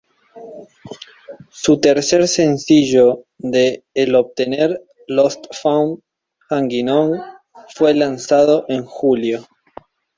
Su 1.51 1.79
tercer 1.79 2.27
sencillo 2.27 3.25
de"El 3.37 4.15
Obtener"Lost 4.15 5.45
Found, 5.61 6.01
"Hanging 6.49 6.89
On", 6.89 7.21
fue 7.75 7.93
lanzado 7.93 8.65
en 8.67 8.83
julio. 8.83 9.43